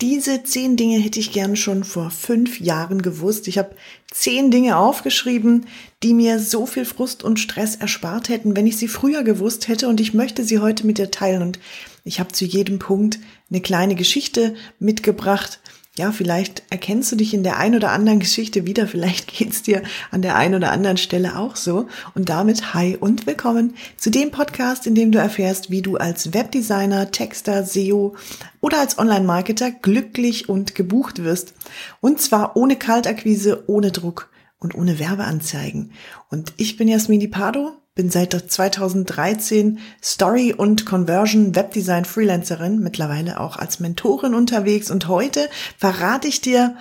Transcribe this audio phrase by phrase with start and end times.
[0.00, 3.46] Diese zehn Dinge hätte ich gern schon vor fünf Jahren gewusst.
[3.46, 3.76] Ich habe
[4.10, 5.66] zehn Dinge aufgeschrieben,
[6.02, 9.88] die mir so viel Frust und Stress erspart hätten, wenn ich sie früher gewusst hätte.
[9.88, 11.42] Und ich möchte sie heute mit dir teilen.
[11.42, 11.60] Und
[12.02, 13.20] ich habe zu jedem Punkt
[13.50, 15.60] eine kleine Geschichte mitgebracht,
[15.96, 19.82] ja, vielleicht erkennst du dich in der ein oder anderen Geschichte wieder, vielleicht geht's dir
[20.10, 21.86] an der einen oder anderen Stelle auch so.
[22.14, 26.34] Und damit hi und willkommen zu dem Podcast, in dem du erfährst, wie du als
[26.34, 28.16] Webdesigner, Texter, SEO
[28.60, 31.54] oder als Online-Marketer glücklich und gebucht wirst.
[32.00, 35.92] Und zwar ohne Kaltakquise, ohne Druck und ohne Werbeanzeigen.
[36.28, 43.78] Und ich bin Jasmini Pardo, bin seit 2013 Story- und Conversion-Webdesign Freelancerin, mittlerweile auch als
[43.78, 45.48] Mentorin unterwegs und heute
[45.78, 46.76] verrate ich dir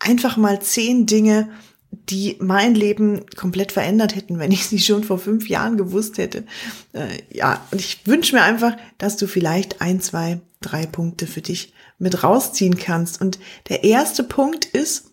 [0.00, 1.48] einfach mal zehn Dinge,
[1.90, 6.44] die mein Leben komplett verändert hätten, wenn ich sie schon vor fünf Jahren gewusst hätte.
[6.92, 11.40] Äh, ja, und ich wünsche mir einfach, dass du vielleicht ein, zwei, drei Punkte für
[11.40, 13.20] dich mit rausziehen kannst.
[13.20, 13.38] Und
[13.68, 15.12] der erste Punkt ist,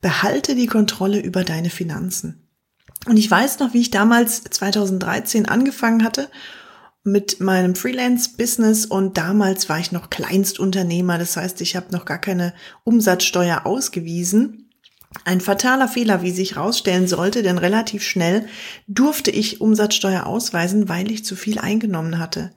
[0.00, 2.45] behalte die Kontrolle über deine Finanzen.
[3.06, 6.28] Und ich weiß noch, wie ich damals 2013 angefangen hatte
[7.04, 11.18] mit meinem Freelance-Business und damals war ich noch Kleinstunternehmer.
[11.18, 14.72] Das heißt, ich habe noch gar keine Umsatzsteuer ausgewiesen.
[15.24, 18.48] Ein fataler Fehler, wie sich herausstellen sollte, denn relativ schnell
[18.88, 22.50] durfte ich Umsatzsteuer ausweisen, weil ich zu viel eingenommen hatte.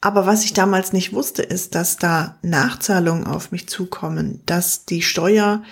[0.00, 5.02] Aber was ich damals nicht wusste, ist, dass da Nachzahlungen auf mich zukommen, dass die
[5.02, 5.62] Steuer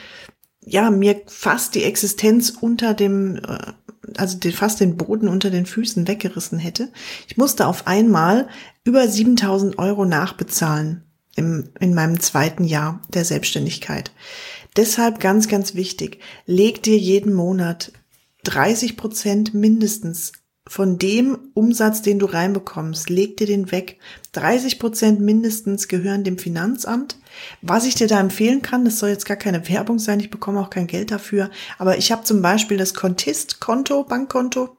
[0.64, 3.58] ja mir fast die Existenz unter dem äh,
[4.16, 6.88] also fast den Boden unter den Füßen weggerissen hätte.
[7.28, 8.48] Ich musste auf einmal
[8.84, 11.04] über 7000 Euro nachbezahlen
[11.36, 14.12] im, in meinem zweiten Jahr der Selbstständigkeit.
[14.76, 17.92] Deshalb ganz, ganz wichtig, leg dir jeden Monat
[18.44, 20.32] 30 Prozent mindestens
[20.70, 23.98] von dem Umsatz, den du reinbekommst, leg dir den weg.
[24.34, 27.18] 30 Prozent mindestens gehören dem Finanzamt.
[27.60, 30.60] Was ich dir da empfehlen kann, das soll jetzt gar keine Werbung sein, ich bekomme
[30.60, 34.76] auch kein Geld dafür, aber ich habe zum Beispiel das Contist-Konto, Bankkonto.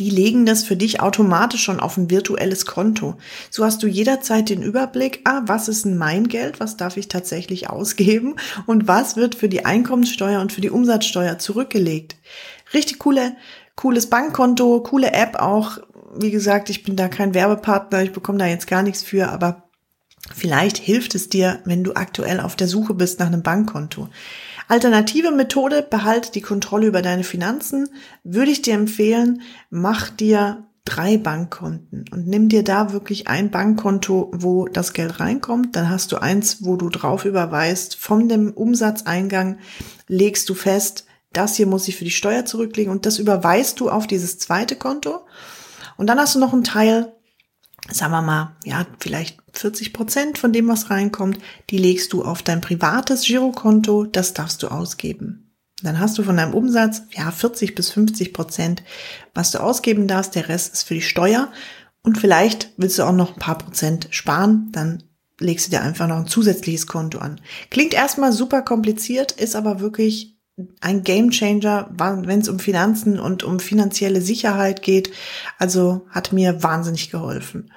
[0.00, 3.16] Die legen das für dich automatisch schon auf ein virtuelles Konto.
[3.50, 7.06] So hast du jederzeit den Überblick, ah, was ist denn mein Geld, was darf ich
[7.06, 8.34] tatsächlich ausgeben
[8.66, 12.16] und was wird für die Einkommenssteuer und für die Umsatzsteuer zurückgelegt.
[12.72, 13.36] Richtig coole
[13.76, 15.78] cooles Bankkonto, coole App auch.
[16.16, 19.64] Wie gesagt, ich bin da kein Werbepartner, ich bekomme da jetzt gar nichts für, aber
[20.32, 24.08] vielleicht hilft es dir, wenn du aktuell auf der Suche bist nach einem Bankkonto.
[24.68, 27.88] Alternative Methode, behalte die Kontrolle über deine Finanzen,
[28.22, 34.30] würde ich dir empfehlen, mach dir drei Bankkonten und nimm dir da wirklich ein Bankkonto,
[34.34, 35.76] wo das Geld reinkommt.
[35.76, 37.96] Dann hast du eins, wo du drauf überweist.
[37.96, 39.58] Von dem Umsatzeingang
[40.08, 41.06] legst du fest,
[41.36, 44.76] das hier muss ich für die Steuer zurücklegen und das überweist du auf dieses zweite
[44.76, 45.20] Konto.
[45.96, 47.12] Und dann hast du noch einen Teil,
[47.90, 51.38] sagen wir mal, ja, vielleicht 40 Prozent von dem, was reinkommt,
[51.70, 55.44] die legst du auf dein privates Girokonto, das darfst du ausgeben.
[55.82, 58.82] Dann hast du von deinem Umsatz, ja, 40 bis 50 Prozent,
[59.34, 61.52] was du ausgeben darfst, der Rest ist für die Steuer.
[62.02, 65.02] Und vielleicht willst du auch noch ein paar Prozent sparen, dann
[65.40, 67.40] legst du dir einfach noch ein zusätzliches Konto an.
[67.70, 70.33] Klingt erstmal super kompliziert, ist aber wirklich
[70.80, 75.10] ein Gamechanger, wenn es um Finanzen und um finanzielle Sicherheit geht.
[75.58, 77.72] Also hat mir wahnsinnig geholfen.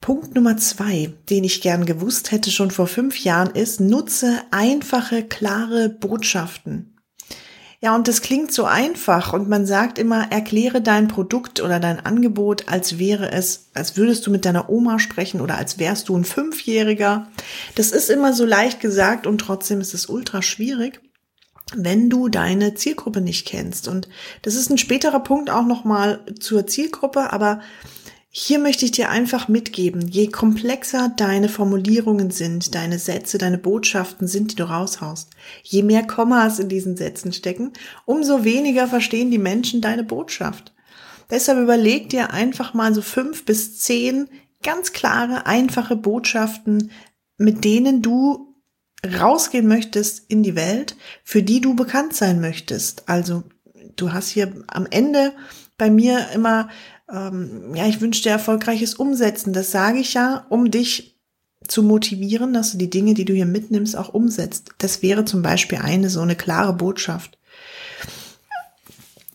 [0.00, 5.22] Punkt Nummer zwei, den ich gern gewusst hätte schon vor fünf Jahren, ist, nutze einfache,
[5.22, 6.88] klare Botschaften.
[7.80, 12.04] Ja, und das klingt so einfach und man sagt immer, erkläre dein Produkt oder dein
[12.04, 16.16] Angebot, als wäre es, als würdest du mit deiner Oma sprechen oder als wärst du
[16.16, 17.28] ein Fünfjähriger.
[17.74, 21.00] Das ist immer so leicht gesagt und trotzdem ist es ultra schwierig
[21.76, 23.88] wenn du deine Zielgruppe nicht kennst.
[23.88, 24.08] Und
[24.42, 27.60] das ist ein späterer Punkt auch nochmal zur Zielgruppe, aber
[28.34, 34.26] hier möchte ich dir einfach mitgeben, je komplexer deine Formulierungen sind, deine Sätze, deine Botschaften
[34.26, 35.28] sind, die du raushaust,
[35.62, 37.72] je mehr Kommas in diesen Sätzen stecken,
[38.06, 40.72] umso weniger verstehen die Menschen deine Botschaft.
[41.30, 44.28] Deshalb überleg dir einfach mal so fünf bis zehn
[44.62, 46.90] ganz klare, einfache Botschaften,
[47.36, 48.51] mit denen du
[49.04, 53.08] rausgehen möchtest in die Welt, für die du bekannt sein möchtest.
[53.08, 53.42] Also
[53.96, 55.32] du hast hier am Ende
[55.76, 56.68] bei mir immer,
[57.10, 59.52] ähm, ja, ich wünsche dir erfolgreiches Umsetzen.
[59.52, 61.18] Das sage ich ja, um dich
[61.66, 64.70] zu motivieren, dass du die Dinge, die du hier mitnimmst, auch umsetzt.
[64.78, 67.38] Das wäre zum Beispiel eine so eine klare Botschaft.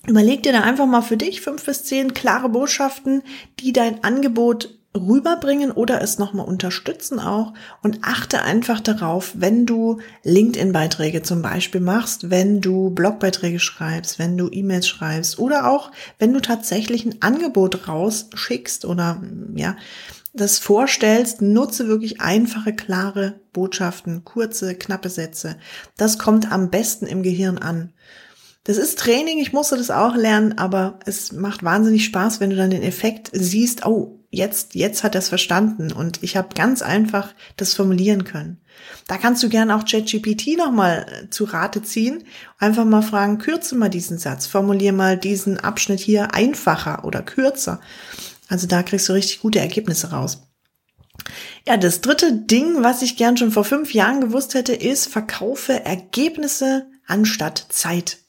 [0.07, 3.23] Überleg dir da einfach mal für dich fünf bis zehn klare Botschaften,
[3.59, 7.53] die dein Angebot rüberbringen oder es nochmal unterstützen auch
[7.83, 14.37] und achte einfach darauf, wenn du LinkedIn-Beiträge zum Beispiel machst, wenn du Blogbeiträge schreibst, wenn
[14.37, 19.21] du E-Mails schreibst oder auch wenn du tatsächlich ein Angebot rausschickst oder
[19.55, 19.75] ja,
[20.33, 25.57] das vorstellst, nutze wirklich einfache, klare Botschaften, kurze, knappe Sätze.
[25.97, 27.91] Das kommt am besten im Gehirn an.
[28.67, 32.57] Das ist Training, ich musste das auch lernen, aber es macht wahnsinnig Spaß, wenn du
[32.57, 36.81] dann den Effekt siehst, oh, jetzt, jetzt hat er es verstanden und ich habe ganz
[36.81, 38.61] einfach das formulieren können.
[39.07, 42.23] Da kannst du gerne auch ChatGPT nochmal äh, zu Rate ziehen.
[42.57, 47.79] Einfach mal fragen, kürze mal diesen Satz, formulier mal diesen Abschnitt hier einfacher oder kürzer.
[48.49, 50.43] Also da kriegst du richtig gute Ergebnisse raus.
[51.67, 55.83] Ja, das dritte Ding, was ich gern schon vor fünf Jahren gewusst hätte, ist, verkaufe
[55.83, 58.19] Ergebnisse anstatt Zeit.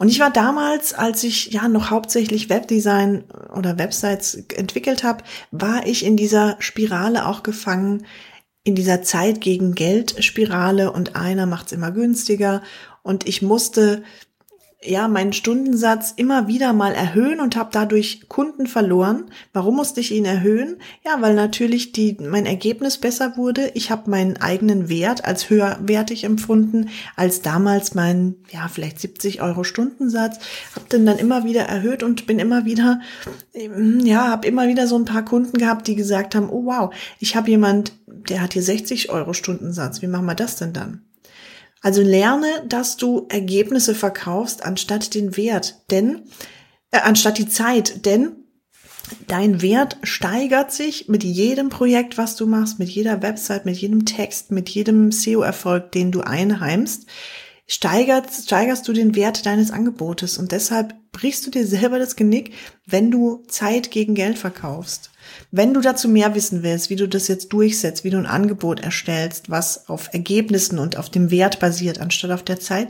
[0.00, 3.24] Und ich war damals, als ich ja noch hauptsächlich Webdesign
[3.54, 8.06] oder Websites entwickelt habe, war ich in dieser Spirale auch gefangen,
[8.64, 12.62] in dieser Zeit gegen Geld Spirale und einer macht's immer günstiger.
[13.02, 14.02] Und ich musste
[14.82, 19.24] ja meinen Stundensatz immer wieder mal erhöhen und habe dadurch Kunden verloren.
[19.52, 20.78] Warum musste ich ihn erhöhen?
[21.04, 23.70] Ja, weil natürlich die mein Ergebnis besser wurde.
[23.74, 29.64] Ich habe meinen eigenen Wert als höherwertig empfunden als damals mein ja vielleicht 70 Euro
[29.64, 30.38] Stundensatz.
[30.74, 33.00] Habe den dann immer wieder erhöht und bin immer wieder
[33.52, 37.36] ja habe immer wieder so ein paar Kunden gehabt, die gesagt haben: Oh wow, ich
[37.36, 40.00] habe jemand, der hat hier 60 Euro Stundensatz.
[40.00, 41.02] Wie machen wir das denn dann?
[41.80, 46.24] Also lerne, dass du Ergebnisse verkaufst anstatt den Wert, denn
[46.90, 48.36] äh, anstatt die Zeit, denn
[49.26, 54.04] dein Wert steigert sich mit jedem Projekt, was du machst, mit jeder Website, mit jedem
[54.04, 57.06] Text, mit jedem SEO-Erfolg, den du einheimst,
[57.66, 60.38] steigerst, steigerst du den Wert deines Angebotes.
[60.38, 62.52] Und deshalb brichst du dir selber das Genick,
[62.86, 65.10] wenn du Zeit gegen Geld verkaufst.
[65.50, 68.80] Wenn du dazu mehr wissen willst, wie du das jetzt durchsetzt, wie du ein Angebot
[68.80, 72.88] erstellst, was auf Ergebnissen und auf dem Wert basiert, anstatt auf der Zeit,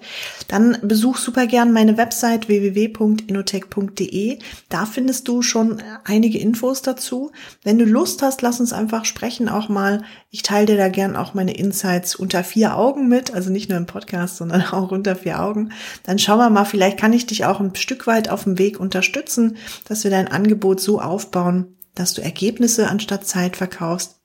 [0.49, 4.39] dann besuch super gern meine Website www.inotech.de.
[4.69, 7.33] Da findest du schon einige Infos dazu.
[7.63, 10.03] Wenn du Lust hast, lass uns einfach sprechen auch mal.
[10.31, 13.79] Ich teile dir da gern auch meine Insights unter vier Augen mit, also nicht nur
[13.79, 15.73] im Podcast, sondern auch unter vier Augen.
[16.05, 18.79] Dann schauen wir mal, vielleicht kann ich dich auch ein Stück weit auf dem Weg
[18.79, 19.57] unterstützen,
[19.89, 24.21] dass wir dein Angebot so aufbauen, dass du Ergebnisse anstatt Zeit verkaufst.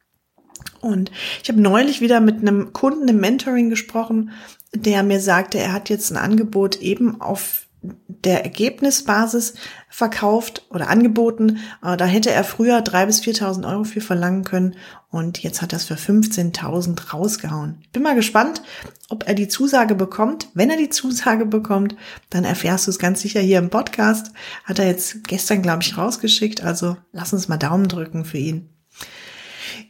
[0.81, 1.11] Und
[1.43, 4.31] ich habe neulich wieder mit einem Kunden im Mentoring gesprochen,
[4.73, 7.67] der mir sagte, er hat jetzt ein Angebot eben auf
[8.07, 9.55] der Ergebnisbasis
[9.95, 11.59] verkauft oder angeboten.
[11.81, 14.75] Äh, da hätte er früher drei bis 4.000 Euro für verlangen können
[15.09, 17.77] und jetzt hat er es für 15.000 rausgehauen.
[17.81, 18.61] Ich bin mal gespannt,
[19.07, 20.49] ob er die Zusage bekommt.
[20.53, 21.95] Wenn er die Zusage bekommt,
[22.29, 24.33] dann erfährst du es ganz sicher hier im Podcast.
[24.65, 26.61] Hat er jetzt gestern, glaube ich, rausgeschickt.
[26.61, 28.67] Also lass uns mal Daumen drücken für ihn.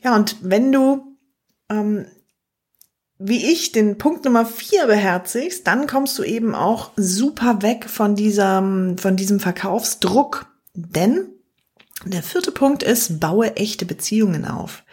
[0.04, 1.18] Ja, und wenn du
[1.72, 2.06] ähm,
[3.18, 8.16] wie ich den Punkt Nummer vier beherzigst, dann kommst du eben auch super weg von
[8.16, 10.48] diesem, von diesem Verkaufsdruck.
[10.74, 11.30] Denn
[12.04, 14.84] der vierte Punkt ist, baue echte Beziehungen auf.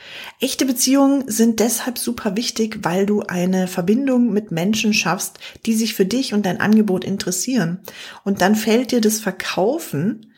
[0.40, 5.94] Echte Beziehungen sind deshalb super wichtig, weil du eine Verbindung mit Menschen schaffst, die sich
[5.94, 7.80] für dich und dein Angebot interessieren.
[8.24, 10.31] Und dann fällt dir das Verkaufen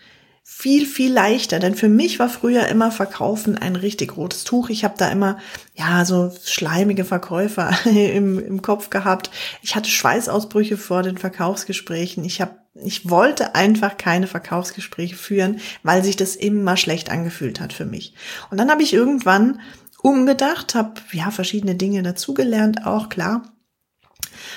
[0.47, 1.59] viel, viel leichter.
[1.59, 4.69] Denn für mich war früher immer Verkaufen ein richtig rotes Tuch.
[4.69, 5.39] Ich habe da immer,
[5.75, 9.31] ja, so schleimige Verkäufer im, im Kopf gehabt.
[9.63, 12.25] Ich hatte Schweißausbrüche vor den Verkaufsgesprächen.
[12.25, 17.73] Ich habe ich wollte einfach keine Verkaufsgespräche führen, weil sich das immer schlecht angefühlt hat
[17.73, 18.15] für mich.
[18.51, 19.61] Und dann habe ich irgendwann
[20.03, 23.43] umgedacht, habe ja verschiedene Dinge dazugelernt, auch klar,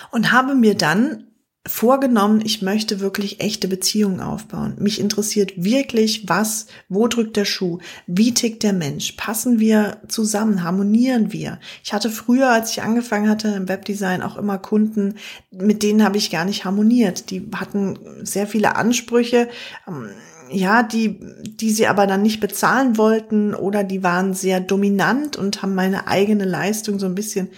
[0.09, 1.26] und habe mir dann
[1.67, 4.75] vorgenommen, ich möchte wirklich echte Beziehungen aufbauen.
[4.79, 10.63] Mich interessiert wirklich, was, wo drückt der Schuh, wie tickt der Mensch, passen wir zusammen,
[10.63, 11.59] harmonieren wir.
[11.83, 15.15] Ich hatte früher, als ich angefangen hatte im Webdesign, auch immer Kunden,
[15.51, 17.29] mit denen habe ich gar nicht harmoniert.
[17.29, 19.49] Die hatten sehr viele Ansprüche.
[19.87, 20.09] Ähm,
[20.49, 25.61] ja, die, die sie aber dann nicht bezahlen wollten oder die waren sehr dominant und
[25.61, 27.49] haben meine eigene Leistung so ein bisschen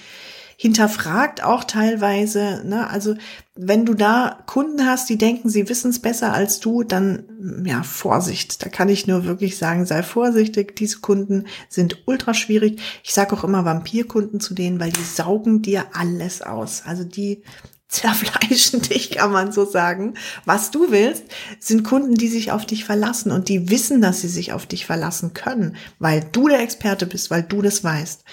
[0.61, 2.63] hinterfragt auch teilweise.
[2.65, 2.89] Ne?
[2.89, 3.15] Also
[3.55, 7.81] wenn du da Kunden hast, die denken, sie wissen es besser als du, dann ja,
[7.81, 8.65] Vorsicht.
[8.65, 10.75] Da kann ich nur wirklich sagen, sei vorsichtig.
[10.75, 12.81] Diese Kunden sind ultra schwierig.
[13.05, 16.83] Ich sage auch immer Vampirkunden zu denen, weil die saugen dir alles aus.
[16.85, 17.41] Also die
[17.89, 20.13] zerfleischen dich, kann man so sagen.
[20.45, 21.23] Was du willst,
[21.59, 24.85] sind Kunden, die sich auf dich verlassen und die wissen, dass sie sich auf dich
[24.85, 28.23] verlassen können, weil du der Experte bist, weil du das weißt.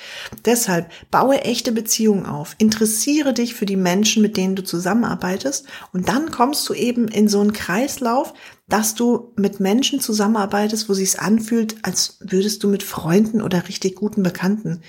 [0.45, 6.09] Deshalb baue echte Beziehungen auf, interessiere dich für die Menschen, mit denen du zusammenarbeitest und
[6.09, 8.35] dann kommst du eben in so einen Kreislauf,
[8.69, 13.95] dass du mit Menschen zusammenarbeitest, wo sich's anfühlt, als würdest du mit Freunden oder richtig
[13.95, 14.83] guten Bekannten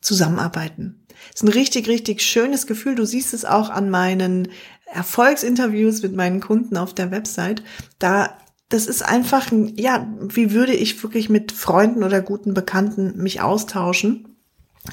[0.00, 1.06] zusammenarbeiten.
[1.34, 2.94] Ist ein richtig, richtig schönes Gefühl.
[2.94, 4.48] Du siehst es auch an meinen
[4.86, 7.62] Erfolgsinterviews mit meinen Kunden auf der Website.
[7.98, 8.38] Da
[8.68, 14.36] das ist einfach, ja, wie würde ich wirklich mit Freunden oder guten Bekannten mich austauschen?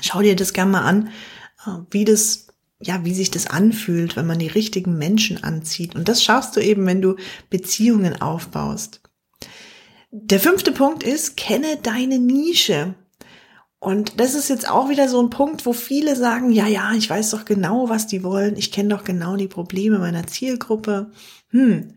[0.02, 1.10] Schau dir das gerne mal an,
[1.66, 2.48] äh, wie das,
[2.82, 5.94] ja, wie sich das anfühlt, wenn man die richtigen Menschen anzieht.
[5.96, 7.18] Und das schaffst du eben, wenn du
[7.50, 9.02] Beziehungen aufbaust.
[10.12, 12.96] Der fünfte Punkt ist, kenne deine Nische.
[13.80, 17.10] Und das ist jetzt auch wieder so ein Punkt, wo viele sagen, ja, ja, ich
[17.10, 18.56] weiß doch genau, was die wollen.
[18.58, 21.12] Ich kenne doch genau die Probleme meiner Zielgruppe.
[21.50, 21.94] Hm,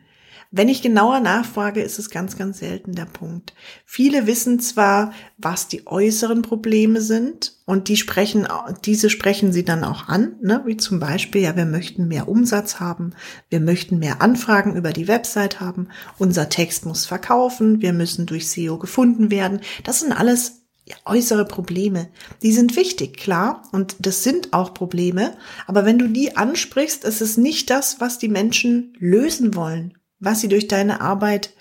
[0.51, 3.53] wenn ich genauer nachfrage, ist es ganz, ganz selten der Punkt.
[3.85, 8.49] Viele wissen zwar, was die äußeren Probleme sind und die sprechen,
[8.87, 10.63] diese sprechen sie dann auch an, ne?
[10.65, 13.13] wie zum Beispiel, ja, wir möchten mehr Umsatz haben,
[13.51, 18.49] wir möchten mehr Anfragen über die Website haben, unser Text muss verkaufen, wir müssen durch
[18.49, 19.61] SEO gefunden werden.
[19.85, 20.58] Das sind alles
[21.05, 22.09] äußere Probleme.
[22.43, 25.35] Die sind wichtig, klar, und das sind auch Probleme,
[25.67, 30.41] aber wenn du die ansprichst, ist es nicht das, was die Menschen lösen wollen was
[30.41, 31.55] sie durch deine Arbeit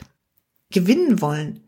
[0.72, 1.64] gewinnen wollen.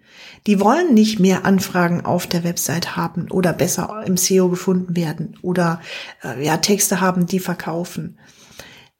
[0.48, 5.38] Die wollen nicht mehr Anfragen auf der Website haben oder besser im SEO gefunden werden
[5.42, 5.82] oder
[6.24, 8.18] äh, ja Texte haben, die verkaufen.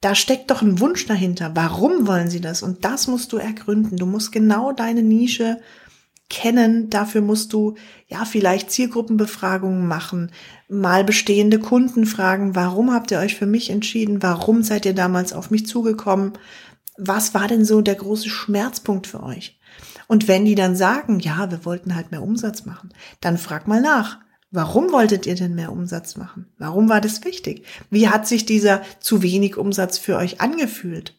[0.02, 1.52] Da steckt doch ein Wunsch dahinter.
[1.56, 2.64] Warum wollen sie das?
[2.64, 3.98] Und das musst du ergründen.
[3.98, 5.60] Du musst genau deine Nische
[6.30, 6.90] kennen.
[6.90, 7.76] Dafür musst du
[8.08, 10.32] ja vielleicht Zielgruppenbefragungen machen,
[10.68, 14.22] mal bestehende Kunden fragen, warum habt ihr euch für mich entschieden?
[14.22, 16.34] Warum seid ihr damals auf mich zugekommen?
[17.00, 19.58] was war denn so der große Schmerzpunkt für euch?
[20.08, 22.90] Und wenn die dann sagen, ja, wir wollten halt mehr Umsatz machen,
[23.22, 24.20] dann frag mal nach.
[24.52, 26.48] Warum wolltet ihr denn mehr Umsatz machen?
[26.58, 27.66] Warum war das wichtig?
[27.90, 31.16] Wie hat sich dieser zu wenig Umsatz für euch angefühlt?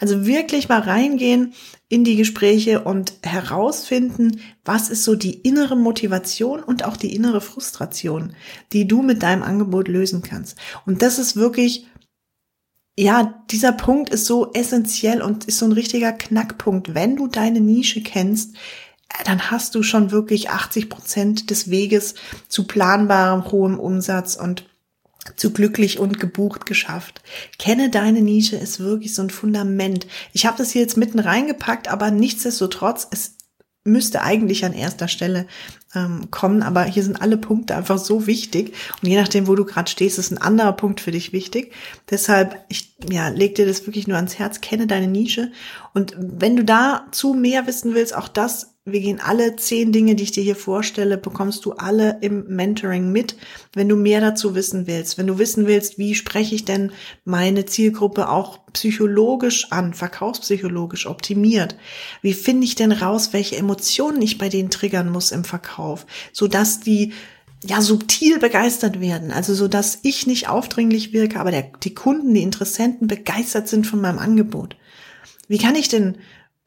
[0.00, 1.54] Also wirklich mal reingehen
[1.88, 7.40] in die Gespräche und herausfinden, was ist so die innere Motivation und auch die innere
[7.40, 8.34] Frustration,
[8.72, 10.58] die du mit deinem Angebot lösen kannst.
[10.84, 11.86] Und das ist wirklich
[12.98, 16.94] ja, dieser Punkt ist so essentiell und ist so ein richtiger Knackpunkt.
[16.94, 18.54] Wenn du deine Nische kennst,
[19.08, 22.14] äh, dann hast du schon wirklich 80 Prozent des Weges
[22.48, 24.66] zu planbarem hohem Umsatz und
[25.36, 27.22] zu glücklich und gebucht geschafft.
[27.58, 30.06] Kenne deine Nische ist wirklich so ein Fundament.
[30.32, 33.36] Ich habe das hier jetzt mitten reingepackt, aber nichtsdestotrotz, es
[33.86, 35.46] müsste eigentlich an erster Stelle
[35.94, 39.64] ähm, kommen, aber hier sind alle Punkte einfach so wichtig und je nachdem, wo du
[39.64, 41.72] gerade stehst, ist ein anderer Punkt für dich wichtig.
[42.10, 45.52] Deshalb, ich ja, leg dir das wirklich nur ans Herz, kenne deine Nische
[45.94, 50.22] und wenn du dazu mehr wissen willst, auch das wir gehen alle zehn Dinge, die
[50.22, 53.36] ich dir hier vorstelle, bekommst du alle im Mentoring mit.
[53.74, 56.92] Wenn du mehr dazu wissen willst, wenn du wissen willst, wie spreche ich denn
[57.24, 61.76] meine Zielgruppe auch psychologisch an, verkaufspsychologisch optimiert?
[62.22, 66.46] Wie finde ich denn raus, welche Emotionen ich bei denen triggern muss im Verkauf, so
[66.46, 67.12] dass die
[67.64, 72.34] ja subtil begeistert werden, also so dass ich nicht aufdringlich wirke, aber der, die Kunden,
[72.34, 74.76] die Interessenten begeistert sind von meinem Angebot.
[75.48, 76.18] Wie kann ich denn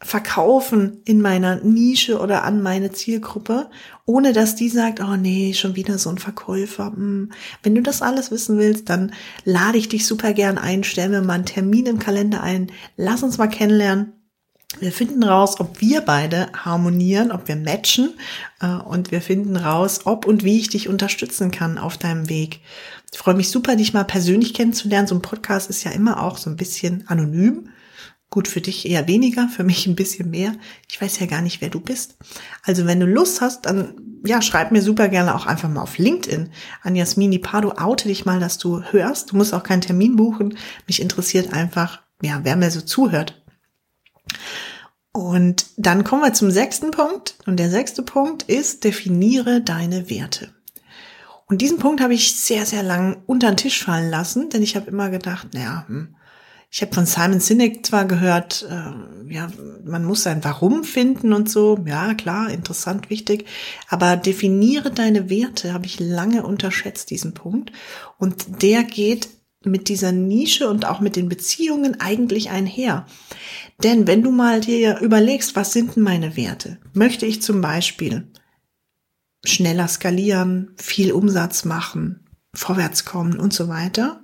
[0.01, 3.69] verkaufen in meiner Nische oder an meine Zielgruppe,
[4.05, 6.93] ohne dass die sagt, oh nee, schon wieder so ein Verkäufer.
[6.93, 7.31] Hm.
[7.63, 9.11] Wenn du das alles wissen willst, dann
[9.43, 13.23] lade ich dich super gern ein, stell mir mal einen Termin im Kalender ein, lass
[13.23, 14.13] uns mal kennenlernen.
[14.79, 18.13] Wir finden raus, ob wir beide harmonieren, ob wir matchen
[18.61, 22.61] äh, und wir finden raus, ob und wie ich dich unterstützen kann auf deinem Weg.
[23.11, 25.07] Ich freue mich super, dich mal persönlich kennenzulernen.
[25.07, 27.69] So ein Podcast ist ja immer auch so ein bisschen anonym.
[28.29, 30.53] Gut, für dich eher weniger, für mich ein bisschen mehr.
[30.89, 32.17] Ich weiß ja gar nicht, wer du bist.
[32.63, 35.97] Also wenn du Lust hast, dann ja, schreib mir super gerne auch einfach mal auf
[35.97, 36.49] LinkedIn
[36.83, 37.73] an Jasmini Pardo.
[37.77, 39.31] Oute dich mal, dass du hörst.
[39.31, 40.57] Du musst auch keinen Termin buchen.
[40.85, 43.41] Mich interessiert einfach, ja, wer mir so zuhört.
[45.11, 47.35] Und dann kommen wir zum sechsten Punkt.
[47.47, 50.53] Und der sechste Punkt ist, definiere deine Werte.
[51.47, 54.75] Und diesen Punkt habe ich sehr, sehr lang unter den Tisch fallen lassen, denn ich
[54.75, 56.15] habe immer gedacht, naja, hm,
[56.71, 59.49] ich habe von Simon Sinek zwar gehört, äh, ja,
[59.83, 61.79] man muss sein Warum finden und so.
[61.85, 63.45] Ja, klar, interessant, wichtig.
[63.87, 67.71] Aber definiere deine Werte, habe ich lange unterschätzt, diesen Punkt.
[68.17, 69.29] Und der geht
[69.63, 73.07] mit dieser Nische und auch mit den Beziehungen eigentlich einher.
[73.83, 76.77] Denn wenn du mal dir überlegst, was sind denn meine Werte?
[76.93, 78.31] Möchte ich zum Beispiel
[79.43, 84.23] schneller skalieren, viel Umsatz machen, vorwärts kommen und so weiter?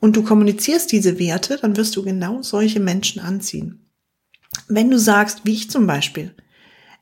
[0.00, 3.86] Und du kommunizierst diese Werte, dann wirst du genau solche Menschen anziehen.
[4.68, 6.34] Wenn du sagst, wie ich zum Beispiel,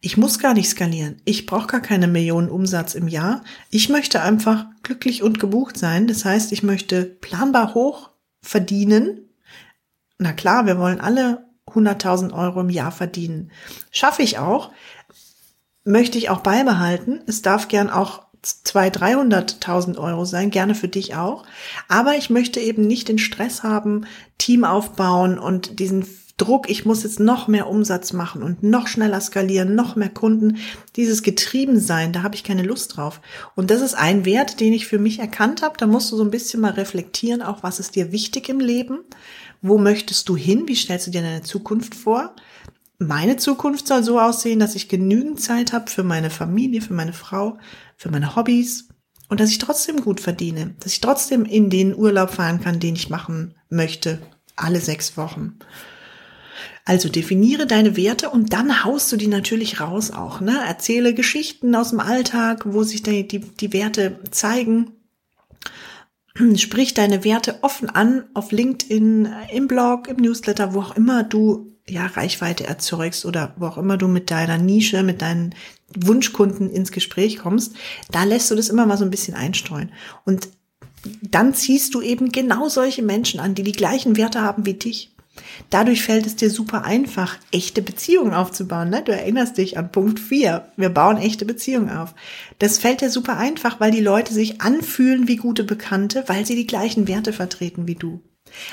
[0.01, 4.23] ich muss gar nicht skalieren, ich brauche gar keine Millionen Umsatz im Jahr, ich möchte
[4.23, 8.11] einfach glücklich und gebucht sein, das heißt, ich möchte planbar hoch
[8.41, 9.21] verdienen.
[10.19, 13.51] Na klar, wir wollen alle 100.000 Euro im Jahr verdienen.
[13.91, 14.71] Schaffe ich auch,
[15.85, 17.23] möchte ich auch beibehalten.
[17.27, 18.26] Es darf gern auch
[18.65, 21.45] 200.000, 300.000 Euro sein, gerne für dich auch.
[21.89, 24.07] Aber ich möchte eben nicht den Stress haben,
[24.39, 26.05] Team aufbauen und diesen
[26.37, 30.59] Druck, ich muss jetzt noch mehr Umsatz machen und noch schneller skalieren, noch mehr Kunden.
[30.95, 33.23] Dieses Getriebensein, da habe ich keine Lust drauf.
[33.55, 35.79] Und das ist ein Wert, den ich für mich erkannt habe.
[35.79, 38.99] Da musst du so ein bisschen mal reflektieren, auch was ist dir wichtig im Leben?
[39.63, 40.65] Wo möchtest du hin?
[40.67, 42.35] Wie stellst du dir deine Zukunft vor?
[42.99, 47.13] Meine Zukunft soll so aussehen, dass ich genügend Zeit habe für meine Familie, für meine
[47.15, 47.59] Frau,
[47.97, 48.89] für meine Hobbys
[49.29, 52.95] und dass ich trotzdem gut verdiene, dass ich trotzdem in den Urlaub fahren kann, den
[52.95, 54.21] ich machen möchte,
[54.55, 55.59] alle sechs Wochen.
[56.85, 60.41] Also definiere deine Werte und dann haust du die natürlich raus auch.
[60.41, 60.57] Ne?
[60.67, 64.93] Erzähle Geschichten aus dem Alltag, wo sich die, die, die Werte zeigen.
[66.57, 71.76] Sprich deine Werte offen an auf LinkedIn, im Blog, im Newsletter, wo auch immer du
[71.89, 75.55] ja Reichweite erzeugst oder wo auch immer du mit deiner Nische, mit deinen
[75.95, 77.75] Wunschkunden ins Gespräch kommst.
[78.11, 79.93] Da lässt du das immer mal so ein bisschen einstreuen.
[80.25, 80.49] Und
[81.23, 85.13] dann ziehst du eben genau solche Menschen an, die die gleichen Werte haben wie dich.
[85.71, 88.91] Dadurch fällt es dir super einfach, echte Beziehungen aufzubauen.
[88.91, 89.03] Ne?
[89.03, 90.73] Du erinnerst dich an Punkt 4.
[90.77, 92.15] Wir bauen echte Beziehungen auf.
[92.59, 96.57] Das fällt dir super einfach, weil die Leute sich anfühlen wie gute Bekannte, weil sie
[96.57, 98.23] die gleichen Werte vertreten wie du.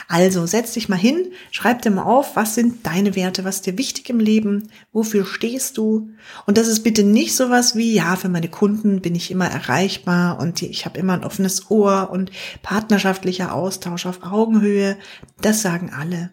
[0.08, 3.65] Also setz dich mal hin, schreib dir mal auf, was sind deine Werte, was ist
[3.65, 6.10] dir wichtig im Leben, wofür stehst du?
[6.46, 10.39] Und das ist bitte nicht sowas wie, ja, für meine Kunden bin ich immer erreichbar
[10.39, 14.98] und ich habe immer ein offenes Ohr und partnerschaftlicher Austausch auf Augenhöhe.
[15.42, 16.32] Das sagen alle.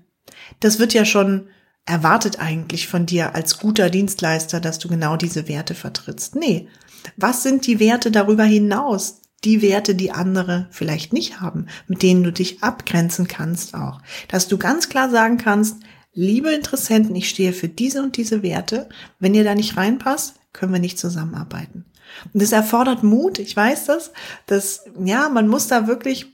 [0.61, 1.49] Das wird ja schon
[1.87, 6.37] erwartet eigentlich von dir als guter Dienstleister, dass du genau diese Werte vertrittst.
[6.37, 6.69] Nee.
[7.17, 9.20] Was sind die Werte darüber hinaus?
[9.45, 14.01] Die Werte, die andere vielleicht nicht haben, mit denen du dich abgrenzen kannst auch.
[14.29, 15.77] Dass du ganz klar sagen kannst,
[16.13, 18.89] liebe Interessenten, ich stehe für diese und diese Werte.
[19.19, 21.87] Wenn ihr da nicht reinpasst, können wir nicht zusammenarbeiten.
[22.33, 24.13] Und das erfordert Mut, ich weiß das,
[24.47, 26.27] dass, ja, man muss da wirklich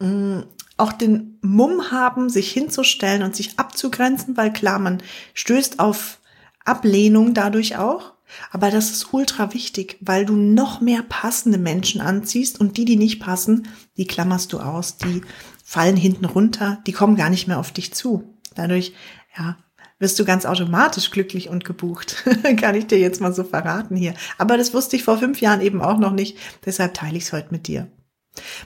[0.00, 0.44] mh, mm,
[0.76, 5.02] auch den Mumm haben, sich hinzustellen und sich abzugrenzen, weil klar, man
[5.34, 6.18] stößt auf
[6.64, 8.11] Ablehnung dadurch auch.
[8.50, 12.96] Aber das ist ultra wichtig, weil du noch mehr passende Menschen anziehst und die, die
[12.96, 15.22] nicht passen, die klammerst du aus, die
[15.64, 18.36] fallen hinten runter, die kommen gar nicht mehr auf dich zu.
[18.54, 18.92] Dadurch,
[19.36, 19.56] ja,
[19.98, 22.24] wirst du ganz automatisch glücklich und gebucht.
[22.58, 24.14] Kann ich dir jetzt mal so verraten hier.
[24.36, 26.36] Aber das wusste ich vor fünf Jahren eben auch noch nicht.
[26.66, 27.88] Deshalb teile ich es heute mit dir.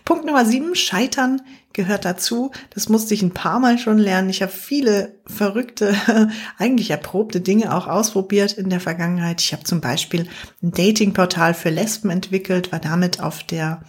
[0.04, 2.52] Punkt Nummer sieben, Scheitern gehört dazu.
[2.70, 4.30] Das musste ich ein paar Mal schon lernen.
[4.30, 5.94] Ich habe viele verrückte,
[6.58, 9.40] eigentlich erprobte Dinge auch ausprobiert in der Vergangenheit.
[9.40, 10.28] Ich habe zum Beispiel
[10.62, 13.82] ein Datingportal für Lesben entwickelt, war damit auf der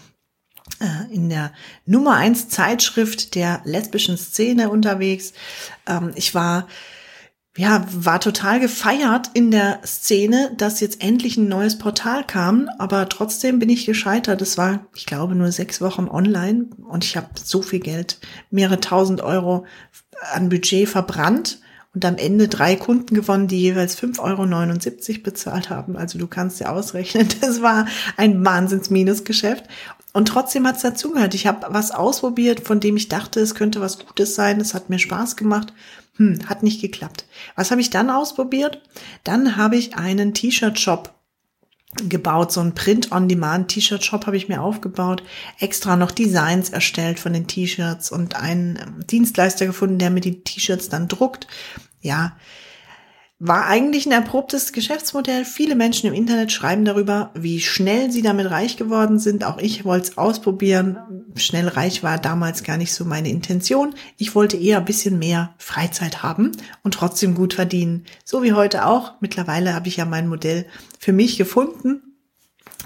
[0.79, 1.53] äh, in der
[1.85, 5.33] Nummer eins Zeitschrift der lesbischen Szene unterwegs.
[5.87, 6.67] Ähm, ich war
[7.57, 13.09] ja, war total gefeiert in der Szene, dass jetzt endlich ein neues Portal kam, aber
[13.09, 14.43] trotzdem bin ich gescheitert.
[14.43, 18.19] Es war, ich glaube, nur sechs Wochen online und ich habe so viel Geld,
[18.51, 19.65] mehrere tausend Euro
[20.33, 21.59] an Budget verbrannt
[21.95, 25.97] und am Ende drei Kunden gewonnen, die jeweils 5,79 Euro bezahlt haben.
[25.97, 29.63] Also du kannst dir ausrechnen, das war ein Wahnsinns-Minusgeschäft.
[30.17, 31.35] Und trotzdem hat's dazugehört.
[31.35, 34.59] Ich habe was ausprobiert, von dem ich dachte, es könnte was Gutes sein.
[34.59, 35.73] Es hat mir Spaß gemacht.
[36.15, 37.25] Hm, hat nicht geklappt.
[37.55, 38.81] Was habe ich dann ausprobiert?
[39.23, 41.13] Dann habe ich einen T-Shirt-Shop
[42.09, 45.21] gebaut, so ein Print-on-Demand-T-Shirt-Shop habe ich mir aufgebaut,
[45.59, 50.43] extra noch Designs erstellt von den T-Shirts und einen ähm, Dienstleister gefunden, der mir die
[50.43, 51.45] T-Shirts dann druckt.
[52.01, 52.35] Ja,
[53.39, 55.45] war eigentlich ein erprobtes Geschäftsmodell.
[55.45, 59.43] Viele Menschen im Internet schreiben darüber, wie schnell sie damit reich geworden sind.
[59.43, 60.97] Auch ich wollte es ausprobieren.
[61.35, 63.93] Schnell reich war damals gar nicht so meine Intention.
[64.17, 68.05] Ich wollte eher ein bisschen mehr Freizeit haben und trotzdem gut verdienen.
[68.25, 69.21] So wie heute auch.
[69.21, 70.65] Mittlerweile habe ich ja mein Modell
[70.97, 72.01] für mich gefunden.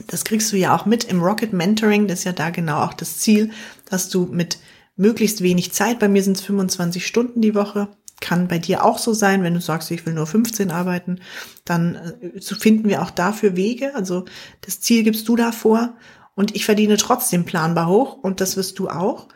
[0.07, 2.07] Das kriegst du ja auch mit im Rocket Mentoring.
[2.07, 3.51] Das ist ja da genau auch das Ziel,
[3.89, 4.57] dass du mit
[4.97, 7.87] möglichst wenig Zeit, bei mir sind es 25 Stunden die Woche,
[8.21, 11.19] kann bei dir auch so sein, wenn du sagst, ich will nur 15 arbeiten,
[11.65, 13.93] dann äh, finden wir auch dafür Wege.
[13.95, 14.25] Also
[14.61, 15.95] das Ziel gibst du da vor
[16.35, 19.27] und ich verdiene trotzdem planbar hoch und das wirst du auch.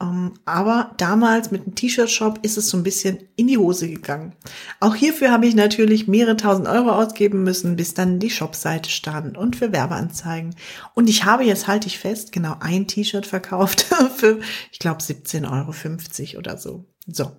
[0.00, 4.36] Ähm, aber damals mit dem T-Shirt-Shop ist es so ein bisschen in die Hose gegangen.
[4.78, 9.36] Auch hierfür habe ich natürlich mehrere tausend Euro ausgeben müssen, bis dann die Shopseite stand
[9.36, 10.54] und für Werbeanzeigen.
[10.94, 13.82] Und ich habe jetzt, halte ich fest, genau ein T-Shirt verkauft
[14.16, 14.38] für,
[14.70, 16.84] ich glaube, 17,50 Euro oder so.
[17.10, 17.32] So,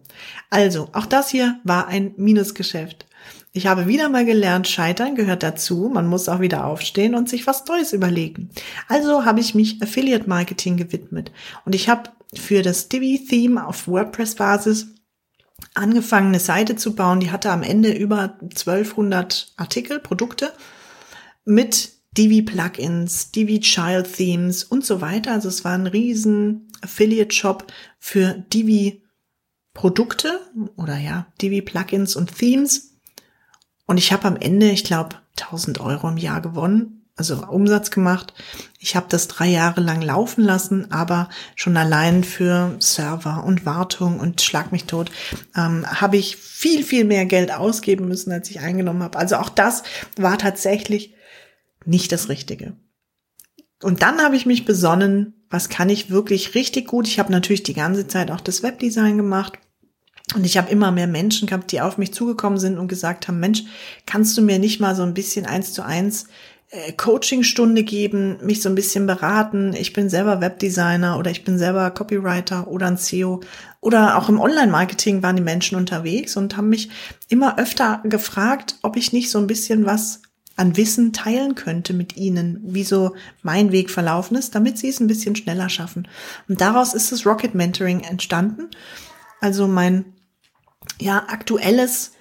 [0.50, 3.06] also auch das hier war ein Minusgeschäft.
[3.52, 5.90] Ich habe wieder mal gelernt, Scheitern gehört dazu.
[5.94, 8.50] Man muss auch wieder aufstehen und sich was Neues überlegen.
[8.88, 11.32] Also habe ich mich Affiliate Marketing gewidmet
[11.66, 14.88] und ich habe für das Divi-Theme auf WordPress-Basis
[15.74, 17.20] angefangen, eine Seite zu bauen.
[17.20, 20.54] Die hatte am Ende über 1200 Artikel, Produkte
[21.46, 25.32] mit Divi-Plugins, Divi-Child-Themes und so weiter.
[25.32, 27.66] Also es war ein riesen Affiliate-Shop
[28.00, 29.04] für Divi
[29.74, 30.40] Produkte
[30.76, 32.98] oder ja, Divi-Plugins und Themes.
[33.86, 38.34] Und ich habe am Ende, ich glaube, 1000 Euro im Jahr gewonnen also Umsatz gemacht.
[38.80, 44.20] Ich habe das drei Jahre lang laufen lassen, aber schon allein für Server und Wartung
[44.20, 45.12] und Schlag mich tot
[45.56, 49.20] ähm, habe ich viel, viel mehr Geld ausgeben müssen, als ich eingenommen habe.
[49.20, 49.84] Also auch das
[50.16, 51.14] war tatsächlich
[51.86, 52.78] nicht das Richtige.
[53.84, 57.08] Und dann habe ich mich besonnen, was kann ich wirklich richtig gut.
[57.08, 59.54] Ich habe natürlich die ganze Zeit auch das Webdesign gemacht.
[60.36, 63.40] Und ich habe immer mehr Menschen gehabt, die auf mich zugekommen sind und gesagt haben,
[63.40, 63.64] Mensch,
[64.06, 66.28] kannst du mir nicht mal so ein bisschen eins zu eins
[66.70, 69.74] äh, Coachingstunde geben, mich so ein bisschen beraten.
[69.74, 73.42] Ich bin selber Webdesigner oder ich bin selber Copywriter oder ein CEO
[73.82, 76.92] oder auch im Online-Marketing waren die Menschen unterwegs und haben mich
[77.28, 80.22] immer öfter gefragt, ob ich nicht so ein bisschen was
[80.60, 85.00] an Wissen teilen könnte mit ihnen, wie so mein Weg verlaufen ist, damit sie es
[85.00, 86.08] ein bisschen schneller schaffen.
[86.48, 88.68] Und daraus ist das Rocket Mentoring entstanden.
[89.40, 90.06] Also mein
[91.00, 92.12] ja aktuelles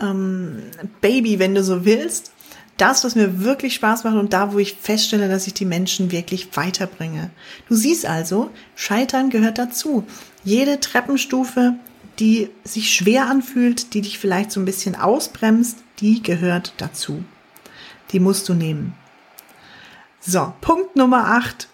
[0.00, 0.62] ähm,
[1.00, 2.32] Baby, wenn du so willst
[2.80, 6.12] das, was mir wirklich Spaß macht und da, wo ich feststelle, dass ich die Menschen
[6.12, 7.30] wirklich weiterbringe.
[7.68, 10.04] Du siehst also, Scheitern gehört dazu.
[10.44, 11.74] Jede Treppenstufe,
[12.18, 17.22] die sich schwer anfühlt, die dich vielleicht so ein bisschen ausbremst, die gehört dazu.
[18.10, 18.94] Die musst du nehmen.
[20.20, 21.68] So, Punkt Nummer 8.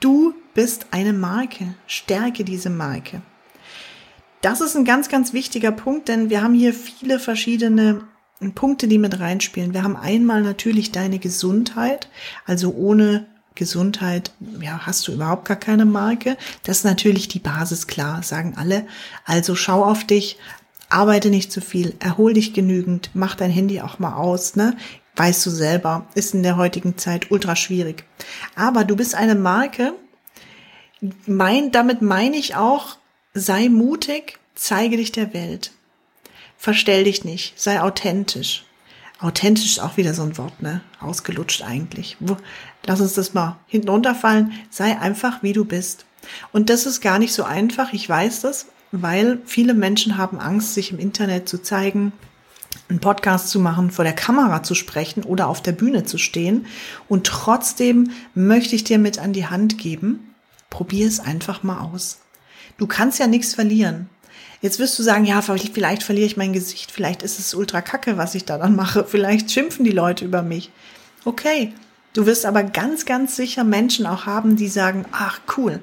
[0.00, 1.74] Du bist eine Marke.
[1.86, 3.22] Stärke diese Marke.
[4.40, 8.02] Das ist ein ganz, ganz wichtiger Punkt, denn wir haben hier viele verschiedene
[8.54, 9.72] Punkte, die mit reinspielen.
[9.72, 12.08] Wir haben einmal natürlich deine Gesundheit.
[12.44, 16.36] Also ohne Gesundheit, ja, hast du überhaupt gar keine Marke.
[16.64, 18.86] Das ist natürlich die Basis, klar, sagen alle.
[19.24, 20.38] Also schau auf dich,
[20.88, 24.76] arbeite nicht zu viel, erhol dich genügend, mach dein Handy auch mal aus, ne?
[25.16, 28.04] Weißt du selber, ist in der heutigen Zeit ultra schwierig.
[28.54, 29.94] Aber du bist eine Marke.
[31.26, 32.96] Mein, damit meine ich auch,
[33.34, 35.72] sei mutig, zeige dich der Welt.
[36.56, 38.64] Verstell dich nicht, sei authentisch.
[39.18, 40.80] Authentisch ist auch wieder so ein Wort, ne?
[41.00, 42.16] Ausgelutscht eigentlich.
[42.86, 44.52] Lass uns das mal hinten runterfallen.
[44.68, 46.06] Sei einfach, wie du bist.
[46.52, 47.92] Und das ist gar nicht so einfach.
[47.92, 52.12] Ich weiß das, weil viele Menschen haben Angst, sich im Internet zu zeigen,
[52.88, 56.66] einen Podcast zu machen, vor der Kamera zu sprechen oder auf der Bühne zu stehen.
[57.08, 60.34] Und trotzdem möchte ich dir mit an die Hand geben,
[60.70, 62.20] probier es einfach mal aus.
[62.78, 64.08] Du kannst ja nichts verlieren.
[64.60, 68.16] Jetzt wirst du sagen, ja, vielleicht verliere ich mein Gesicht, vielleicht ist es ultra kacke,
[68.16, 70.70] was ich da dann mache, vielleicht schimpfen die Leute über mich.
[71.24, 71.72] Okay,
[72.12, 75.80] du wirst aber ganz, ganz sicher Menschen auch haben, die sagen, ach cool,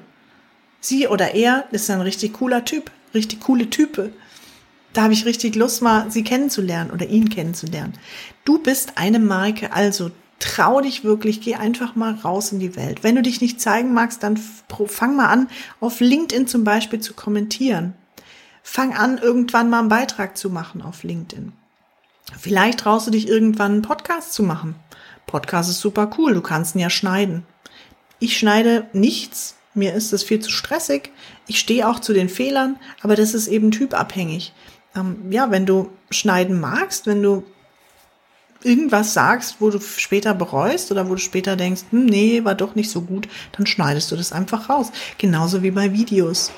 [0.80, 4.12] sie oder er ist ein richtig cooler Typ, richtig coole Type.
[4.92, 7.94] Da habe ich richtig Lust, mal sie kennenzulernen oder ihn kennenzulernen.
[8.44, 13.04] Du bist eine Marke, also trau dich wirklich, geh einfach mal raus in die Welt.
[13.04, 14.40] Wenn du dich nicht zeigen magst, dann
[14.86, 15.48] fang mal an,
[15.78, 17.94] auf LinkedIn zum Beispiel zu kommentieren.
[18.62, 21.52] Fang an, irgendwann mal einen Beitrag zu machen auf LinkedIn.
[22.38, 24.74] Vielleicht traust du dich irgendwann einen Podcast zu machen.
[25.26, 27.44] Podcast ist super cool, du kannst ihn ja schneiden.
[28.18, 31.10] Ich schneide nichts, mir ist das viel zu stressig.
[31.46, 34.52] Ich stehe auch zu den Fehlern, aber das ist eben typabhängig.
[34.94, 37.44] Ähm, ja, wenn du schneiden magst, wenn du
[38.62, 42.74] irgendwas sagst, wo du später bereust oder wo du später denkst, hm, nee, war doch
[42.74, 44.92] nicht so gut, dann schneidest du das einfach raus.
[45.18, 46.50] Genauso wie bei Videos.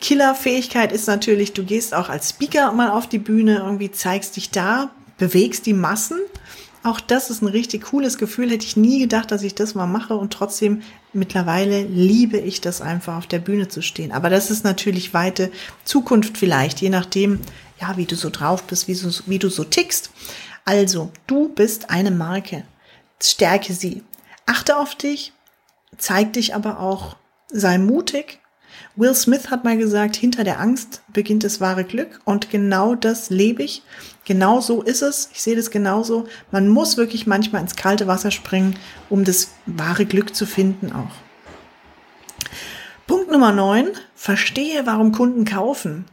[0.00, 4.50] Killerfähigkeit ist natürlich, du gehst auch als Speaker mal auf die Bühne, irgendwie zeigst dich
[4.50, 6.20] da, bewegst die Massen.
[6.82, 8.50] Auch das ist ein richtig cooles Gefühl.
[8.50, 12.80] Hätte ich nie gedacht, dass ich das mal mache und trotzdem mittlerweile liebe ich das
[12.80, 14.12] einfach auf der Bühne zu stehen.
[14.12, 15.50] Aber das ist natürlich weite
[15.84, 17.40] Zukunft vielleicht, je nachdem,
[17.80, 20.10] ja, wie du so drauf bist, wie, so, wie du so tickst.
[20.64, 22.64] Also, du bist eine Marke.
[23.20, 24.02] Stärke sie.
[24.46, 25.32] Achte auf dich,
[25.96, 27.16] zeig dich aber auch,
[27.50, 28.40] sei mutig
[28.96, 33.30] Will Smith hat mal gesagt, hinter der Angst beginnt das wahre Glück und genau das
[33.30, 33.82] lebe ich.
[34.24, 35.30] Genau so ist es.
[35.32, 36.26] Ich sehe das genauso.
[36.50, 38.76] Man muss wirklich manchmal ins kalte Wasser springen,
[39.08, 41.14] um das wahre Glück zu finden auch.
[43.06, 43.88] Punkt Nummer 9.
[44.14, 46.04] Verstehe, warum Kunden kaufen.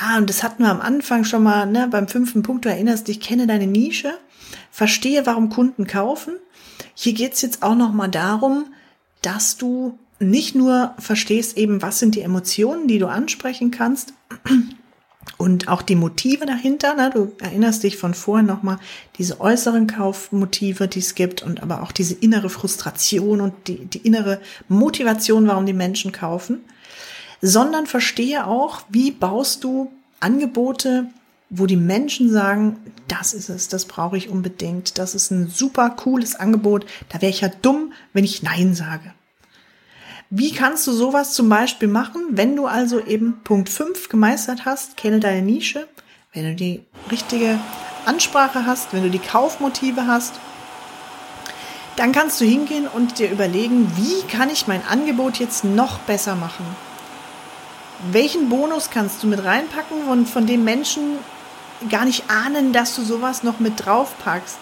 [0.00, 3.08] Ja, und das hatten wir am Anfang schon mal, ne, beim fünften Punkt, du erinnerst
[3.08, 4.16] dich, kenne deine Nische.
[4.70, 6.36] Verstehe, warum Kunden kaufen.
[6.94, 8.66] Hier geht's jetzt auch nochmal darum,
[9.22, 14.14] dass du nicht nur verstehst eben, was sind die Emotionen, die du ansprechen kannst
[15.38, 16.94] und auch die Motive dahinter.
[16.94, 17.10] Ne?
[17.12, 18.78] Du erinnerst dich von vorhin nochmal
[19.18, 23.98] diese äußeren Kaufmotive, die es gibt und aber auch diese innere Frustration und die, die
[23.98, 26.60] innere Motivation, warum die Menschen kaufen,
[27.42, 31.06] sondern verstehe auch, wie baust du Angebote,
[31.50, 35.90] wo die Menschen sagen, das ist es, das brauche ich unbedingt, das ist ein super
[35.90, 39.12] cooles Angebot, da wäre ich ja dumm, wenn ich Nein sage.
[40.30, 44.96] Wie kannst du sowas zum Beispiel machen, wenn du also eben Punkt 5 gemeistert hast,
[44.96, 45.86] kenne deine Nische,
[46.32, 47.60] wenn du die richtige
[48.06, 50.34] Ansprache hast, wenn du die Kaufmotive hast,
[51.94, 56.34] dann kannst du hingehen und dir überlegen, wie kann ich mein Angebot jetzt noch besser
[56.34, 56.66] machen?
[58.10, 61.18] Welchen Bonus kannst du mit reinpacken, von, von dem Menschen
[61.88, 64.58] gar nicht ahnen, dass du sowas noch mit draufpackst?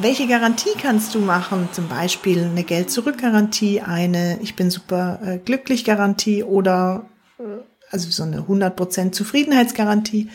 [0.00, 1.68] Welche Garantie kannst du machen?
[1.72, 7.06] Zum Beispiel eine Geld-Zurück-Garantie, eine Ich bin super äh, glücklich Garantie oder
[7.38, 7.42] äh,
[7.90, 10.28] also so eine 100% Zufriedenheitsgarantie.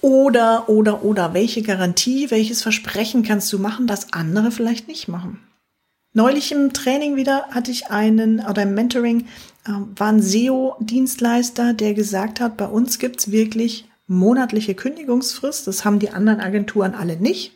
[0.00, 5.40] Oder, oder, oder, welche Garantie, welches Versprechen kannst du machen, das andere vielleicht nicht machen?
[6.12, 9.22] Neulich im Training wieder hatte ich einen, oder im Mentoring,
[9.66, 15.66] äh, war ein SEO-Dienstleister, der gesagt hat, bei uns gibt's wirklich monatliche Kündigungsfrist.
[15.66, 17.52] Das haben die anderen Agenturen alle nicht.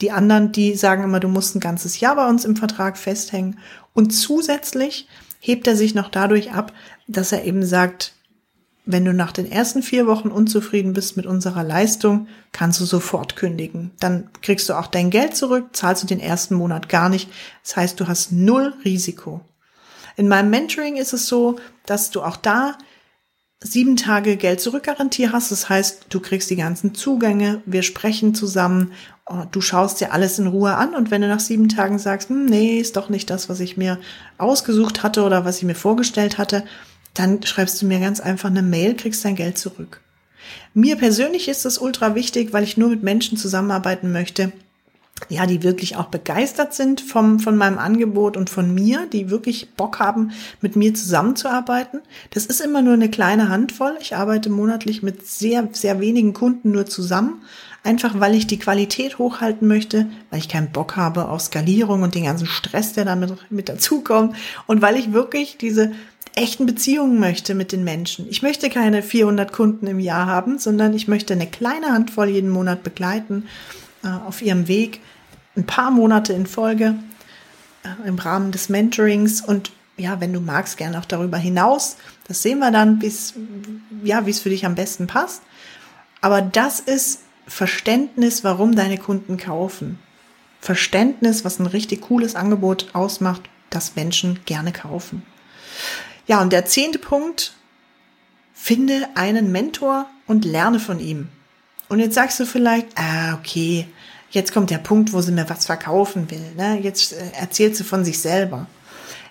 [0.00, 3.58] Die anderen, die sagen immer, du musst ein ganzes Jahr bei uns im Vertrag festhängen.
[3.92, 5.06] Und zusätzlich
[5.38, 6.72] hebt er sich noch dadurch ab,
[7.06, 8.14] dass er eben sagt,
[8.84, 13.36] wenn du nach den ersten vier Wochen unzufrieden bist mit unserer Leistung, kannst du sofort
[13.36, 13.92] kündigen.
[14.00, 17.30] Dann kriegst du auch dein Geld zurück, zahlst du den ersten Monat gar nicht.
[17.62, 19.40] Das heißt, du hast null Risiko.
[20.16, 22.76] In meinem Mentoring ist es so, dass du auch da
[23.60, 25.52] sieben Tage Geld zurückgarantie hast.
[25.52, 28.92] Das heißt, du kriegst die ganzen Zugänge, wir sprechen zusammen,
[29.50, 32.46] du schaust dir alles in Ruhe an und wenn du nach sieben Tagen sagst, hm,
[32.46, 33.98] nee, ist doch nicht das, was ich mir
[34.38, 36.64] ausgesucht hatte oder was ich mir vorgestellt hatte,
[37.14, 40.00] dann schreibst du mir ganz einfach eine Mail, kriegst dein Geld zurück.
[40.74, 44.52] Mir persönlich ist das ultra wichtig, weil ich nur mit Menschen zusammenarbeiten möchte,
[45.28, 49.74] ja, die wirklich auch begeistert sind vom, von meinem Angebot und von mir, die wirklich
[49.74, 52.00] Bock haben, mit mir zusammenzuarbeiten.
[52.30, 53.96] Das ist immer nur eine kleine Handvoll.
[54.00, 57.42] Ich arbeite monatlich mit sehr, sehr wenigen Kunden nur zusammen.
[57.84, 62.14] Einfach weil ich die Qualität hochhalten möchte, weil ich keinen Bock habe auf Skalierung und
[62.14, 65.92] den ganzen Stress, der damit mit dazukommt und weil ich wirklich diese
[66.34, 68.28] echten Beziehungen möchte mit den Menschen.
[68.30, 72.50] Ich möchte keine 400 Kunden im Jahr haben, sondern ich möchte eine kleine Handvoll jeden
[72.50, 73.46] Monat begleiten
[74.04, 75.00] äh, auf ihrem Weg
[75.56, 76.94] ein paar Monate in Folge
[77.84, 81.96] äh, im Rahmen des Mentorings und ja, wenn du magst, gerne auch darüber hinaus.
[82.26, 83.34] Das sehen wir dann, bis,
[84.02, 85.42] ja, wie es für dich am besten passt.
[86.22, 89.98] Aber das ist Verständnis, warum deine Kunden kaufen.
[90.60, 95.22] Verständnis, was ein richtig cooles Angebot ausmacht, das Menschen gerne kaufen.
[96.26, 97.54] Ja, und der zehnte Punkt,
[98.54, 101.28] finde einen Mentor und lerne von ihm.
[101.88, 103.86] Und jetzt sagst du vielleicht, ah, okay,
[104.30, 106.52] jetzt kommt der Punkt, wo sie mir was verkaufen will.
[106.56, 106.78] Ne?
[106.80, 108.66] Jetzt äh, erzählt sie von sich selber.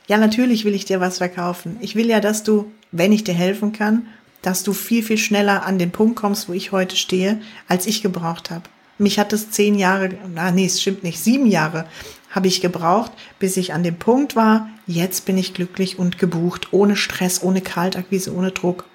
[0.07, 1.77] Ja, natürlich will ich dir was verkaufen.
[1.79, 4.07] Ich will ja, dass du, wenn ich dir helfen kann,
[4.41, 8.01] dass du viel, viel schneller an den Punkt kommst, wo ich heute stehe, als ich
[8.01, 8.63] gebraucht habe.
[8.97, 11.85] Mich hat es zehn Jahre, na nee, es stimmt nicht, sieben Jahre
[12.29, 16.71] habe ich gebraucht, bis ich an dem Punkt war, jetzt bin ich glücklich und gebucht,
[16.71, 18.85] ohne Stress, ohne Kaltakquise, ohne Druck.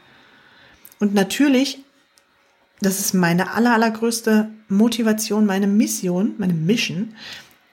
[1.00, 1.80] Und natürlich
[2.80, 7.14] das ist meine aller, allergrößte Motivation, meine Mission, meine Mission.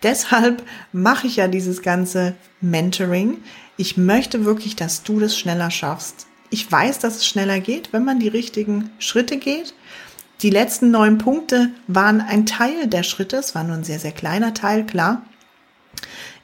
[0.02, 3.38] Deshalb mache ich ja dieses ganze Mentoring.
[3.78, 6.28] Ich möchte wirklich, dass du das schneller schaffst.
[6.54, 9.74] Ich weiß, dass es schneller geht, wenn man die richtigen Schritte geht.
[10.44, 13.38] Die letzten neun Punkte waren ein Teil der Schritte.
[13.38, 15.24] Es war nur ein sehr, sehr kleiner Teil, klar.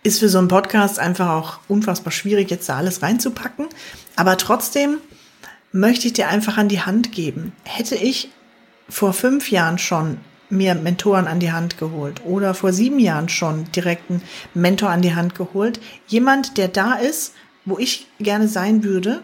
[0.02, 3.67] Ist für so einen Podcast einfach auch unfassbar schwierig, jetzt da alles reinzupacken.
[4.15, 4.98] Aber trotzdem
[5.72, 7.54] möchte ich dir einfach an die Hand geben.
[7.63, 8.32] Hätte ich
[8.89, 10.17] vor fünf Jahren schon
[10.50, 14.24] mir Mentoren an die Hand geholt oder vor sieben Jahren schon direkt einen
[14.56, 15.80] Mentor an die Hand geholt.
[16.08, 19.22] Jemand, der da ist, wo ich gerne sein würde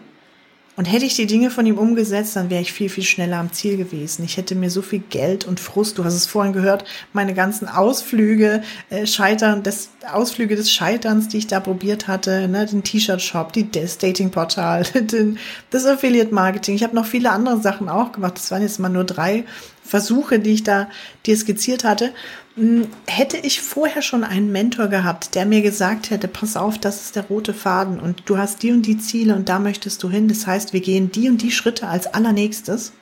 [0.76, 3.52] und hätte ich die Dinge von ihm umgesetzt, dann wäre ich viel, viel schneller am
[3.52, 4.24] Ziel gewesen.
[4.24, 7.66] Ich hätte mir so viel Geld und Frust, du hast es vorhin gehört, meine ganzen
[7.66, 13.52] Ausflüge, äh, Scheitern, des, Ausflüge des Scheiterns, die ich da probiert hatte, ne, den T-Shirt-Shop,
[13.52, 14.84] die, das Dating-Portal,
[15.70, 16.74] das Affiliate-Marketing.
[16.74, 18.34] Ich habe noch viele andere Sachen auch gemacht.
[18.36, 19.44] Das waren jetzt mal nur drei
[19.86, 20.88] Versuche, die ich da
[21.24, 22.12] dir skizziert hatte.
[22.56, 27.02] Hm, hätte ich vorher schon einen Mentor gehabt, der mir gesagt hätte, pass auf, das
[27.02, 30.10] ist der rote Faden und du hast die und die Ziele und da möchtest du
[30.10, 30.28] hin.
[30.28, 32.92] Das heißt, wir gehen die und die Schritte als allernächstes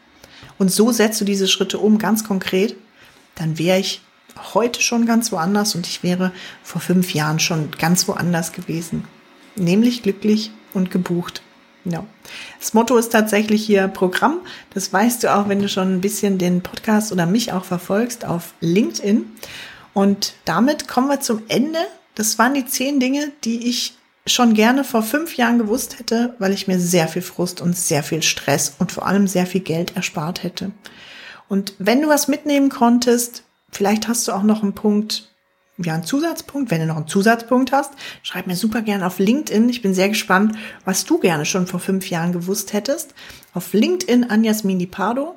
[0.59, 2.77] und so setzt du diese Schritte um, ganz konkret,
[3.35, 4.03] dann wäre ich
[4.55, 9.05] heute schon ganz woanders und ich wäre vor fünf Jahren schon ganz woanders gewesen.
[9.57, 11.43] Nämlich glücklich und gebucht.
[11.85, 12.05] Ja.
[12.59, 14.39] Das Motto ist tatsächlich hier Programm.
[14.73, 18.25] Das weißt du auch, wenn du schon ein bisschen den Podcast oder mich auch verfolgst
[18.25, 19.27] auf LinkedIn.
[19.93, 21.79] Und damit kommen wir zum Ende.
[22.15, 26.53] Das waren die zehn Dinge, die ich schon gerne vor fünf Jahren gewusst hätte, weil
[26.53, 29.97] ich mir sehr viel Frust und sehr viel Stress und vor allem sehr viel Geld
[29.97, 30.71] erspart hätte.
[31.49, 35.34] Und wenn du was mitnehmen konntest, vielleicht hast du auch noch einen Punkt,
[35.79, 36.71] ja, einen Zusatzpunkt.
[36.71, 39.69] Wenn du noch einen Zusatzpunkt hast, schreib mir super gerne auf LinkedIn.
[39.69, 43.15] Ich bin sehr gespannt, was du gerne schon vor fünf Jahren gewusst hättest.
[43.55, 45.35] Auf LinkedIn Anjasmin Pardo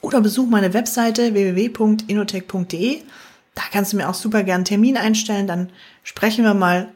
[0.00, 3.02] oder besuch meine Webseite www.inotech.de.
[3.54, 5.46] Da kannst du mir auch super gerne einen Termin einstellen.
[5.46, 5.68] Dann
[6.02, 6.88] sprechen wir mal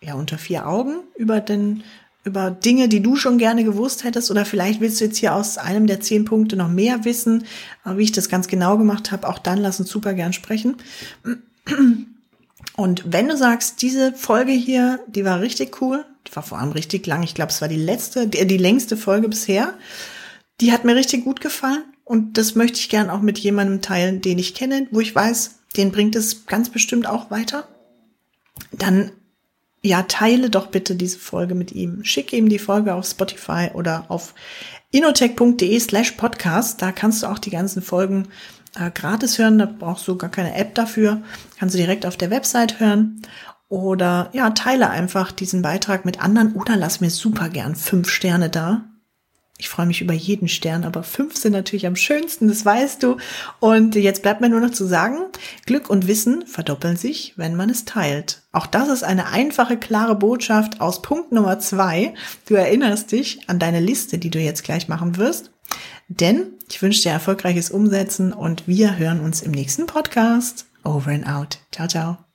[0.00, 1.82] ja unter vier Augen über den
[2.24, 5.58] über Dinge, die du schon gerne gewusst hättest oder vielleicht willst du jetzt hier aus
[5.58, 7.44] einem der zehn Punkte noch mehr wissen,
[7.84, 9.28] wie ich das ganz genau gemacht habe.
[9.28, 10.76] Auch dann lass uns super gern sprechen.
[12.76, 16.72] Und wenn du sagst, diese Folge hier, die war richtig cool, die war vor allem
[16.72, 19.74] richtig lang, ich glaube, es war die letzte, die, die längste Folge bisher,
[20.60, 24.20] die hat mir richtig gut gefallen und das möchte ich gern auch mit jemandem teilen,
[24.20, 27.68] den ich kenne, wo ich weiß, den bringt es ganz bestimmt auch weiter.
[28.72, 29.12] Dann
[29.82, 32.04] ja, teile doch bitte diese Folge mit ihm.
[32.04, 34.34] Schick ihm die Folge auf Spotify oder auf
[34.92, 36.80] inotech.de slash podcast.
[36.80, 38.28] Da kannst du auch die ganzen Folgen
[38.78, 39.58] äh, gratis hören.
[39.58, 41.22] Da brauchst du gar keine App dafür.
[41.58, 43.22] Kannst du direkt auf der Website hören.
[43.68, 48.50] Oder ja, teile einfach diesen Beitrag mit anderen oder lass mir super gern fünf Sterne
[48.50, 48.84] da.
[49.62, 53.18] Ich freue mich über jeden Stern, aber fünf sind natürlich am schönsten, das weißt du.
[53.60, 55.18] Und jetzt bleibt mir nur noch zu sagen,
[55.66, 58.42] Glück und Wissen verdoppeln sich, wenn man es teilt.
[58.50, 62.12] Auch das ist eine einfache, klare Botschaft aus Punkt Nummer zwei.
[62.46, 65.52] Du erinnerst dich an deine Liste, die du jetzt gleich machen wirst.
[66.08, 70.66] Denn ich wünsche dir erfolgreiches Umsetzen und wir hören uns im nächsten Podcast.
[70.84, 71.58] Over and out.
[71.70, 72.31] Ciao, ciao.